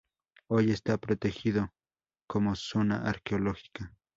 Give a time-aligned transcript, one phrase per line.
[0.47, 1.69] Hoy está protegido
[2.25, 3.93] como zona arqueológica.